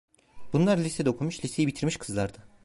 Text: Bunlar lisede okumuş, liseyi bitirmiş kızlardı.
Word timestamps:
Bunlar 0.53 0.77
lisede 0.77 1.09
okumuş, 1.09 1.45
liseyi 1.45 1.67
bitirmiş 1.67 1.97
kızlardı. 1.97 2.45